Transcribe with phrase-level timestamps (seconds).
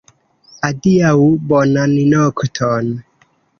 [0.67, 1.11] Adiaŭ!
[1.53, 2.93] Bonan nokton!